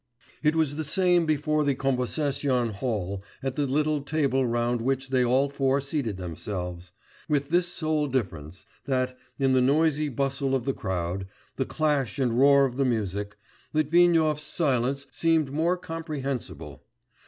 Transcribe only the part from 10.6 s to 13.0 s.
the crowd, the clash and roar of the